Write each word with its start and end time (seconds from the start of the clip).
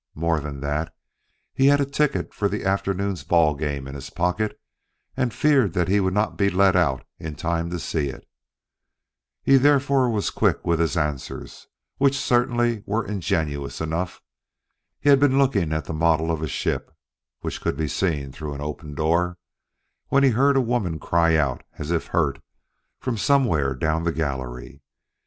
More 0.15 0.39
than 0.39 0.61
that, 0.61 0.95
he 1.53 1.67
had 1.67 1.79
a 1.79 1.85
ticket 1.85 2.33
for 2.33 2.47
that 2.49 2.63
afternoon's 2.63 3.23
ball 3.23 3.53
game 3.53 3.87
in 3.87 3.93
his 3.93 4.09
pocket 4.09 4.59
and 5.15 5.31
feared 5.31 5.73
that 5.73 5.89
he 5.89 5.99
would 5.99 6.15
not 6.15 6.37
be 6.37 6.49
let 6.49 6.75
out 6.75 7.05
in 7.19 7.35
time 7.35 7.69
to 7.69 7.77
see 7.77 8.09
it. 8.09 8.27
He 9.43 9.57
therefore 9.57 10.09
was 10.09 10.31
quick 10.31 10.65
with 10.65 10.79
his 10.79 10.97
answers, 10.97 11.67
which 11.99 12.17
certainly 12.17 12.81
were 12.87 13.05
ingenuous 13.05 13.79
enough. 13.79 14.23
He 14.99 15.09
had 15.11 15.19
been 15.19 15.37
looking 15.37 15.71
at 15.71 15.85
the 15.85 15.93
model 15.93 16.31
of 16.31 16.41
a 16.41 16.47
ship 16.47 16.91
(which 17.41 17.61
could 17.61 17.77
be 17.77 17.87
seen 17.87 18.31
through 18.31 18.55
an 18.55 18.61
open 18.61 18.95
door), 18.95 19.37
when 20.07 20.23
he 20.23 20.31
heard 20.31 20.57
a 20.57 20.61
woman 20.61 20.97
cry 20.97 21.35
out 21.35 21.61
as 21.77 21.91
if 21.91 22.07
hurt, 22.07 22.41
from 22.99 23.17
somewhere 23.19 23.75
down 23.75 24.01
the 24.03 24.11
gallery. 24.11 24.81